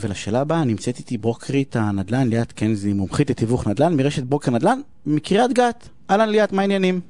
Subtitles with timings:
[0.00, 5.52] ולשאלה הבאה, נמצאת איתי ברוקרית הנדל"ן ליאת קנזי, מומחית לתיווך נדל"ן מרשת ברוקר נדל"ן מקריית
[5.52, 5.88] גת.
[6.10, 7.00] אהלן ליאת, מה העניינים?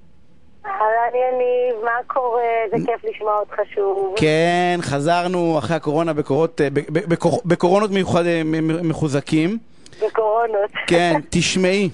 [0.67, 0.77] אהלן
[1.15, 2.43] יניב, מה קורה?
[2.71, 4.15] זה כיף לשמוע אותך שוב.
[4.19, 9.59] כן, חזרנו אחרי הקורונה בקורות, ב- בקור- בקורונות מיוחד, מ- מחוזקים.
[10.07, 10.71] בקורונות.
[10.87, 11.91] כן, תשמעי.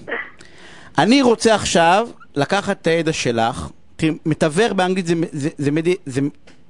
[0.97, 3.69] אני רוצה עכשיו לקחת את הידע שלך,
[4.25, 6.21] מתווך באנגלית זה, זה, זה, מדי, זה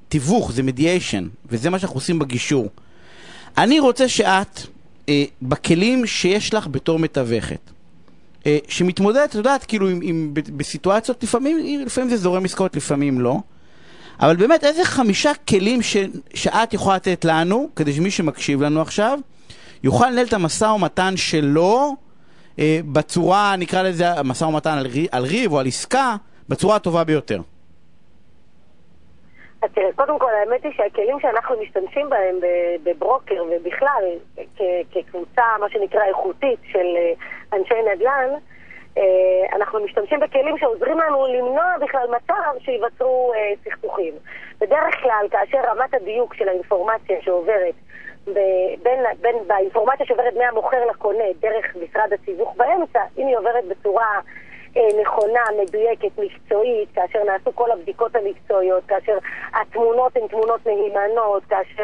[0.10, 2.68] תיווך, זה מדיאשן, וזה מה שאנחנו עושים בגישור.
[3.58, 4.60] אני רוצה שאת,
[5.10, 7.72] אה, בכלים שיש לך בתור מתווכת,
[8.46, 13.38] אה, שמתמודדת, את יודעת, כאילו, עם, עם, בסיטואציות, לפעמים, לפעמים זה זורם עסקאות, לפעמים לא.
[14.20, 15.98] אבל באמת, איזה חמישה כלים ש,
[16.34, 19.20] שאת יכולה לתת לנו, כדי שמי שמקשיב לנו עכשיו,
[19.84, 21.96] יוכל לנהל את המשא ומתן שלו
[22.60, 26.16] אה, בצורה, נקרא לזה, משא ומתן על, על ריב או על עסקה,
[26.50, 27.42] בצורה הטובה ביותר.
[29.74, 32.40] תראה, קודם כל, האמת היא שהכלים שאנחנו משתמשים בהם
[32.84, 34.04] בברוקר ובכלל,
[34.92, 37.14] כקבוצה, מה שנקרא, איכותית של אה,
[37.58, 38.30] אנשי נדל"ן,
[38.98, 44.14] אה, אנחנו משתמשים בכלים שעוזרים לנו למנוע בכלל מצב שייווצרו אה, סכסוכים.
[44.62, 47.74] בדרך כלל, כאשר רמת הדיוק של האינפורמציה שעוברת
[48.84, 54.20] בין, בין, באינפורמציה שעוברת מהמוכר לקונה דרך משרד התיווך באמצע, אם היא עוברת בצורה
[55.02, 59.18] נכונה, מדויקת, מקצועית, כאשר נעשו כל הבדיקות המקצועיות, כאשר
[59.54, 61.84] התמונות הן תמונות מהימנות, כאשר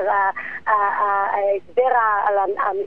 [0.68, 1.90] ההסבר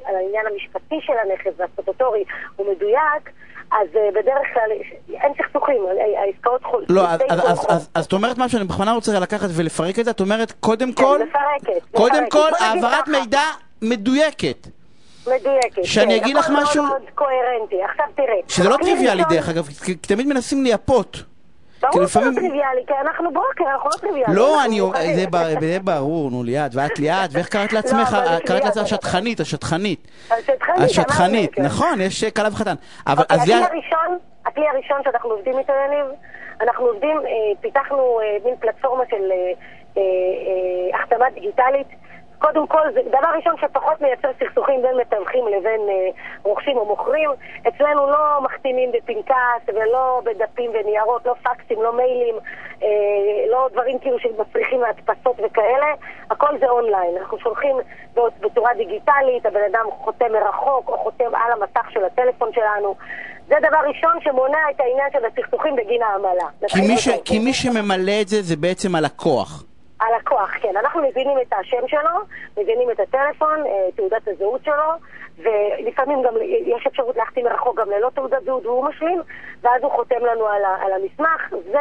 [0.07, 2.25] על העניין המשפטי של הנכס והסטטוטורי
[2.57, 3.31] הוא מדויק,
[3.73, 4.71] אז אה, בדרך כלל
[5.15, 6.85] אין סכסוכים, ה- העסקאות חול...
[6.89, 7.03] לא,
[7.69, 11.19] אז, את אומרת משהו, אני בכוונה רוצה לקחת ולפרק את זה, את אומרת, קודם כל,
[11.19, 11.87] כן, מפרקת.
[11.97, 12.31] קודם.
[12.31, 13.43] כל, העברת מידע
[13.83, 14.67] מדויקת.
[15.27, 15.85] מדויקת.
[15.85, 16.83] שאני כן, אגיד לך מאוד משהו?
[16.83, 17.83] מאוד קוהרנטי.
[17.85, 18.35] עכשיו תראה.
[18.49, 21.23] שזה לא טריוויאלי דרך אגב, כי תמיד מנסים לייפות.
[21.83, 24.37] ברור שזה לא טריוויאלי, כי אנחנו ברוקר, אנחנו לא טריוויאליים.
[24.37, 25.15] לא, אני, מיוחדים.
[25.15, 28.13] זה בר- זה ברור, נו ליאת, ואת ליאת, ואיך קראת לעצמך?
[28.13, 30.09] לא, אבל קראת לעצמך השטחנית, השטחנית.
[30.77, 31.59] השטחנית.
[31.59, 32.75] נכון, יש כלה וחתן.
[33.07, 33.69] אבל אוקיי, אז ליאת,
[34.47, 36.07] הכלי הראשון שאנחנו עובדים איתו, יניב,
[36.61, 39.37] אנחנו עובדים, אה, פיתחנו אה, מין פלטפורמה של אה,
[39.97, 41.87] אה, אה, החתמה דיגיטלית.
[42.43, 46.09] קודם כל, זה דבר ראשון שפחות מייצר סכסוכים בין מתווכים לבין אה,
[46.43, 47.31] רוכשים או מוכרים.
[47.69, 52.35] אצלנו לא מחתימים בפנקס ולא בדפים וניירות, לא פקסים, לא מיילים,
[52.83, 52.89] אה,
[53.51, 55.91] לא דברים כאילו שמצריכים הדפסות וכאלה.
[56.31, 57.17] הכל זה אונליין.
[57.21, 57.77] אנחנו שולחים
[58.15, 62.95] בצורה דיגיטלית, הבן אדם חותם מרחוק או חותם על המסך של הטלפון שלנו.
[63.49, 66.49] זה דבר ראשון שמונע את העניין של הסכסוכים בגין העמלה.
[66.69, 67.09] כי מי ש-.
[67.25, 69.72] כי מי שממלא את זה, זה בעצם הלקוח.
[70.03, 70.77] הלקוח, כן.
[70.81, 72.11] אנחנו מבינים את השם שלו,
[72.63, 74.93] מבינים את הטלפון, אה, תעודת הזהות שלו,
[75.39, 76.35] ולפעמים גם
[76.67, 79.21] יש אפשרות להחתים מרחוק גם ללא תעודת זהות והוא משלים,
[79.63, 81.41] ואז הוא חותם לנו על, ה- על המסמך.
[81.73, 81.79] זה,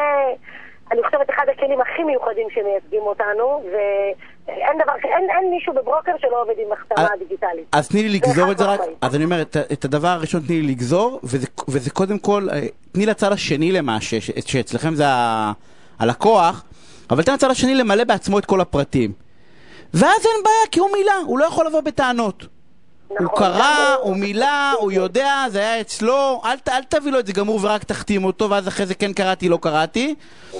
[0.92, 6.42] אני חושבת, אחד הכלים הכי מיוחדים שמייצגים אותנו, ואין דבר, אין, אין מישהו בברוקר שלא
[6.42, 7.66] עובד עם החתמה אה, דיגיטלית.
[7.72, 8.80] אז תני לי לגזור את זה רק.
[9.02, 12.60] אז אני אומר, את, את הדבר הראשון תני לי לגזור, וזה, וזה קודם כל, אה,
[12.92, 15.04] תני לצד השני למה, שאצלכם זה
[16.00, 16.64] הלקוח,
[17.10, 19.12] אבל תן לצד השני למלא בעצמו את כל הפרטים.
[19.94, 22.46] ואז אין בעיה, כי הוא מילא, הוא לא יכול לבוא בטענות.
[23.18, 27.26] הוא נכון, קרא, הוא מילא, הוא יודע, זה היה אצלו, אל, אל תביא לו את
[27.26, 30.14] זה גמור ורק תחתים אותו, ואז אחרי זה כן קראתי, לא קראתי,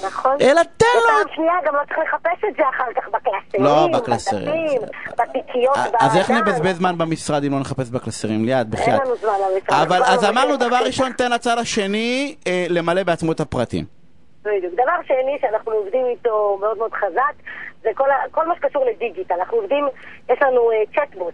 [0.05, 0.31] נכון.
[0.41, 3.87] אלא תן לו ופעם שנייה גם לא צריך לחפש את זה אחר כך בקלסרים, לא,
[3.93, 4.81] בקלסרים.
[5.17, 6.47] בתיקיות, אז איך באדם.
[6.47, 8.45] נבזבז זמן במשרד אם לא נחפש בקלסרים?
[8.45, 8.89] ליד, בחייאת.
[8.89, 9.79] אין לנו זמן למשרד.
[9.79, 10.57] אבל אז אמרנו.
[10.57, 14.02] דבר ראשון, תן לצד השני אה, למלא בעצמו את הפרטים.
[14.43, 14.73] בדיוק.
[14.73, 17.33] דבר שני שאנחנו עובדים איתו מאוד מאוד חזק,
[17.81, 19.33] זה כל, ה- כל מה שקשור לדיגיטל.
[19.33, 19.87] אנחנו עובדים,
[20.29, 21.33] יש לנו uh, צ'טבוט.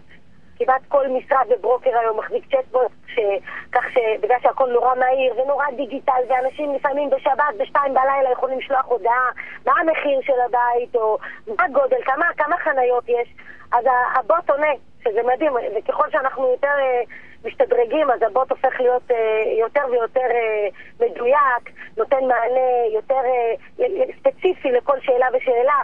[0.58, 3.18] כמעט כל משרד וברוקר היום מחזיק צ'טבוט, ש...
[3.72, 9.28] כך שבגלל שהכל נורא מהיר ונורא דיגיטל, ואנשים לפעמים בשבת, בשתיים בלילה יכולים לשלוח הודעה
[9.66, 13.34] מה המחיר של הבית, או מה הגודל, כמה, כמה חניות יש,
[13.72, 13.84] אז
[14.14, 14.72] הבוט עונה,
[15.04, 17.02] שזה מדהים, וככל שאנחנו יותר אה,
[17.44, 20.68] משתדרגים, אז הבוט הופך להיות אה, יותר ויותר אה,
[21.00, 23.84] מדויק, נותן מענה יותר אה,
[24.18, 25.82] ספציפי לכל שאלה ושאלה.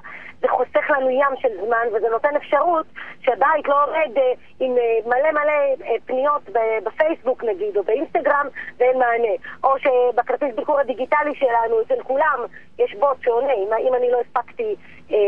[0.86, 2.86] חוסך לנו ים של זמן, וזה נותן אפשרות
[3.20, 4.22] שבית לא עומד אה,
[4.60, 5.52] עם אה, מלא מלא
[5.86, 6.42] אה, פניות
[6.84, 8.46] בפייסבוק נגיד, או באינסטגרם,
[8.78, 9.34] ואין מענה.
[9.64, 12.40] או שבכרטיס ביקור הדיגיטלי שלנו, אצל כולם,
[12.78, 13.52] יש בוט שעונה.
[13.52, 14.74] אם, אם אני לא הספקתי
[15.10, 15.18] אה, אה,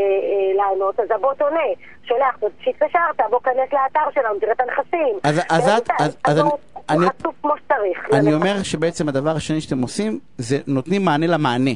[0.56, 1.60] לענות, אז הבוט עונה.
[2.04, 5.18] שולח, שהתקשרת, בוא כנס לאתר שלנו, תראה את הנכסים.
[5.24, 6.58] אז- אז את- אז- אז אני- הוא
[6.88, 7.06] אני-.
[8.12, 8.34] אני לנכס.
[8.34, 11.70] אומר שבעצם הדבר השני שאתם עושים, זה נותנים מענה למענה.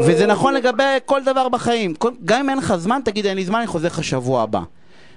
[0.00, 1.94] וזה נכון לגבי כל דבר בחיים.
[1.94, 4.60] כל- גם אם אין לך זמן, תגיד, אין לי זמן, אני חוזר לך שבוע הבא.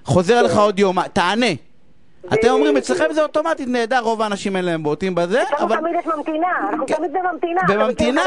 [0.06, 1.46] חוזר לך עוד יום, תענה.
[2.34, 5.78] אתם אומרים, אצלכם זה אוטומטית נהדר, רוב האנשים אין להם בוטים בזה, אבל...
[5.78, 6.94] תמיד יש ממתינה, אנחנו כן.
[6.96, 7.62] תמיד בממתינה.
[7.68, 8.22] בממתינה,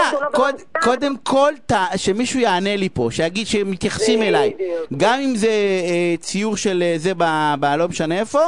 [0.82, 1.52] קודם כל
[1.96, 4.52] שמישהו יענה לי פה, שיגיד שמתייחסים אליי.
[4.96, 7.12] גם אם זה אה, ציור של אה, זה
[7.60, 8.40] בלא משנה איפה.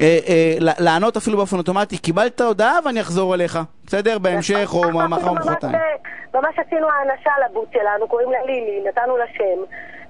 [0.00, 4.18] אה, לענות אפילו באופן אוטומטי, קיבלת הודעה ואני אחזור אליך, בסדר?
[4.18, 5.74] בהמשך או מחר או מחרתיים.
[6.34, 9.62] ממש עשינו האנשה לבוט שלנו, קוראים לה לילי, נתנו לה שם.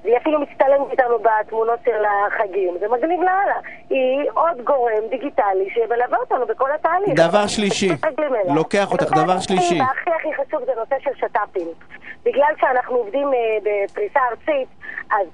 [0.04, 3.58] והיא אפילו מצטלמת איתנו בתמונות של החגים, זה מגניב לאללה.
[3.90, 7.14] היא עוד גורם דיגיטלי שמלווה אותנו בכל התהליך.
[7.14, 7.88] דבר שלישי,
[8.56, 9.80] לוקח אותך, דבר שלישי.
[9.80, 11.68] והכי הכי חשוב זה נושא של שת"פים.
[12.24, 14.68] בגלל שאנחנו עובדים אה, בפריסה ארצית,
[15.10, 15.26] אז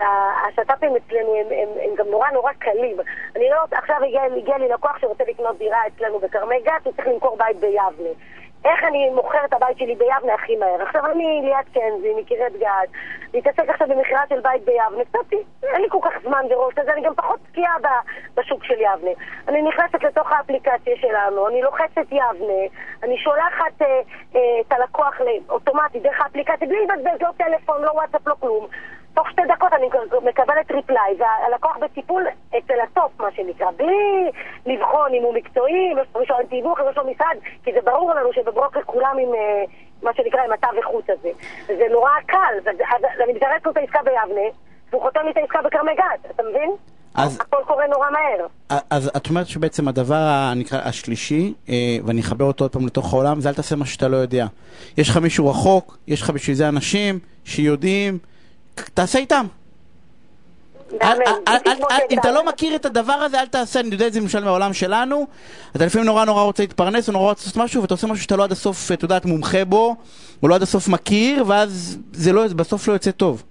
[0.49, 2.97] השת"פים אצלנו הם, הם, הם גם נורא נורא קלים.
[3.37, 7.09] אני לא, עכשיו הגיע, הגיע לי לקוח שרוצה לקנות דירה אצלנו בכרמי גת, הוא צריך
[7.09, 8.11] למכור בית ביבנה.
[8.65, 10.83] איך אני מוכר את הבית שלי ביבנה הכי מהר.
[10.83, 12.89] עכשיו אני ליאת קנזי, מקריית גת,
[13.35, 15.33] מתעסק עכשיו במכירה של בית ביבנה, קצת,
[15.63, 17.75] אין לי כל כך זמן וראש לזה, אני גם פחות בקיאה
[18.35, 19.11] בשוק של יבנה.
[19.49, 22.63] אני נכנסת לתוך האפליקציה שלנו, אני לוחצת יבנה,
[23.03, 24.01] אני שולחת אה,
[24.37, 25.15] אה, את הלקוח
[25.49, 28.67] אוטומטית דרך האפליקציה, בלי לבזבז, לא טלפון, לא וואטסאפ, לא כלום.
[29.15, 29.87] תוך שתי דקות אני
[30.25, 34.31] מקבלת reply, והלקוח בטיפול אצל ה top, מה שנקרא, בלי
[34.67, 37.79] לבחון אם הוא מקצועי, אם יש לו רישיון תיווך, אם יש לו משרד, כי זה
[37.85, 39.65] ברור לנו שבברוקר כולם עם אה,
[40.03, 41.31] מה שנקרא, עם התו איכות הזה.
[41.67, 42.71] זה נורא קל,
[43.25, 44.49] אני זורקת לו את העסקה ביבנה,
[44.91, 46.71] והוא חותם לי את העסקה בכרמי גת, אתה מבין?
[47.15, 48.47] אז, הכל קורה נורא מהר.
[48.91, 51.75] אז את אומרת שבעצם הדבר הנקרא השלישי, אה,
[52.05, 54.47] ואני אחבר אותו עוד פעם לתוך העולם, זה אל תעשה מה שאתה לא יודע.
[54.99, 58.19] יש לך מישהו רחוק, יש לך בשביל זה אנשים שיודעים,
[58.75, 59.47] תעשה איתם.
[62.11, 64.73] אם אתה לא מכיר את הדבר הזה, אל תעשה, אני יודע את זה למשל מהעולם
[64.73, 65.27] שלנו,
[65.77, 68.37] אתה לפעמים נורא נורא רוצה להתפרנס, או נורא רוצה לעשות משהו, ואתה עושה משהו שאתה
[68.37, 69.97] לא עד הסוף, את יודעת, מומחה בו,
[70.43, 73.43] או לא עד הסוף מכיר, ואז זה לא, בסוף לא יוצא טוב.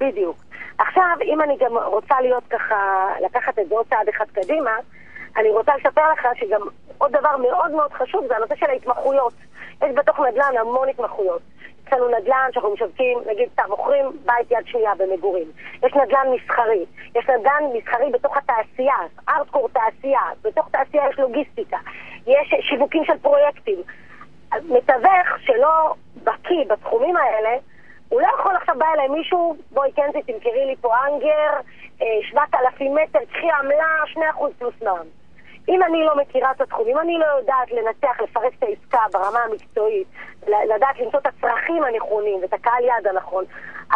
[0.00, 0.36] בדיוק.
[0.78, 4.70] עכשיו, אם אני גם רוצה להיות ככה, לקחת את זה עוד צעד אחד קדימה,
[5.36, 6.60] אני רוצה לספר לך שגם
[6.98, 9.32] עוד דבר מאוד מאוד חשוב זה הנושא של ההתמחויות.
[9.84, 11.42] יש בתוך נדל"ן המון התמחויות.
[11.86, 15.46] יש לנו נדל"ן שאנחנו משווקים, נגיד סתם, מוכרים בית יד שנייה במגורים.
[15.82, 16.84] יש נדל"ן מסחרי.
[17.14, 18.96] יש נדל"ן מסחרי בתוך התעשייה,
[19.28, 20.20] ארטקור תעשייה.
[20.42, 21.76] בתוך תעשייה יש לוגיסטיקה.
[22.26, 23.78] יש שיווקים של פרויקטים.
[24.68, 25.94] מתווך שלא
[26.24, 27.56] בקיא בתחומים האלה,
[28.08, 31.50] הוא לא יכול עכשיו בא אליי מישהו, בואי קנזי, תמכרי לי פה אנגר,
[32.22, 34.18] 7,000 אה, מטר, קחי עמלה, 2%
[34.58, 35.25] פלוס מע"מ.
[35.68, 39.38] אם אני לא מכירה את התחום, אם אני לא יודעת לנתח, לפרק את העסקה ברמה
[39.38, 40.06] המקצועית,
[40.46, 43.44] לדעת למצוא את הצרכים הנכונים ואת הקהל יעד הנכון,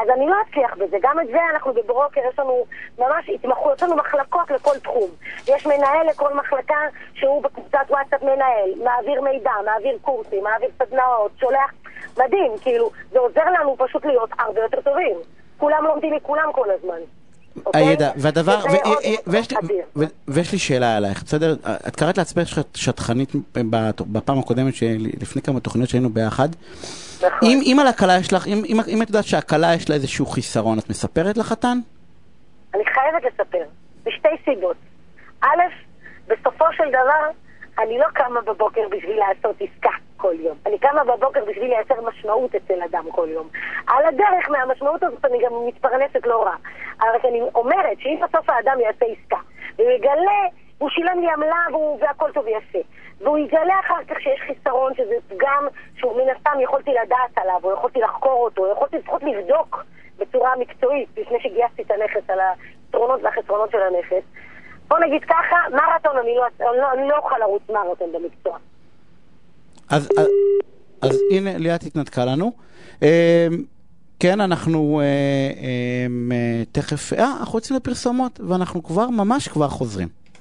[0.01, 0.97] אז אני לא אצליח בזה.
[1.03, 2.65] גם את זה אנחנו בברוקר, יש לנו
[2.99, 5.11] ממש התמחות, יש לנו מחלקות לכל תחום.
[5.49, 6.81] יש מנהל לכל מחלקה
[7.15, 11.73] שהוא בקבוצת וואטסאפ מנהל, מעביר מידע, מעביר קורסים, מעביר סדנאות, שולח,
[12.19, 15.17] מדהים, כאילו, זה עוזר לנו פשוט להיות הרבה יותר טובים.
[15.59, 17.20] כולם לומדים מכולם כל הזמן.
[17.67, 17.89] אוקיי?
[17.89, 18.61] הידע, והדבר,
[20.29, 21.57] ויש לי שאלה עלייך, בסדר?
[21.89, 23.33] את קראת לעצמך שטחנית
[24.01, 24.75] בפעם הקודמת,
[25.21, 26.49] לפני כמה תוכניות שהיינו ביחד.
[27.17, 27.39] נכון.
[27.43, 31.37] אם על הכלה יש לך, אם את יודעת שהכלה יש לה איזשהו חיסרון, את מספרת
[31.37, 31.79] לחתן?
[32.75, 33.65] אני חייבת לספר,
[34.05, 34.77] בשתי סיבות.
[35.41, 35.47] א',
[36.27, 37.31] בסופו של דבר,
[37.79, 40.57] אני לא קמה בבוקר בשביל לעשות עסקה כל יום.
[40.67, 43.49] אני קמה בבוקר בשביל לייצר משמעות אצל אדם כל יום.
[43.87, 46.55] על הדרך, מהמשמעות הזאת אני גם מתפרנסת לא רע.
[47.01, 49.37] אבל אני אומרת שאם בסוף האדם יעשה עסקה,
[49.79, 50.41] והוא יגלה,
[50.79, 51.67] הוא שילם לי עמלה
[52.01, 52.79] והכל טוב ויפה.
[53.21, 57.73] והוא יגלה אחר כך שיש חיסרון, שזה פגם שהוא מן הסתם יכולתי לדעת עליו, או
[57.73, 59.85] יכולתי לחקור אותו, או יכולתי לפחות לבדוק
[60.19, 64.25] בצורה מקצועית, לפני שגייסתי את הנכס על היתרונות והחסרונות של הנכס.
[64.89, 68.59] בוא נגיד ככה, מרתון, אני לא, לא, אני לא אוכל לרוץ מרתון במקצוע.
[69.91, 70.27] אז, אז,
[71.01, 72.53] אז הנה, ליאת התנתקה לנו.
[73.03, 73.49] אה,
[74.21, 80.09] כן, אנחנו אה, אה, תכף, אה, אנחנו יוצאים לפרסומות, ואנחנו כבר, ממש כבר חוזרים.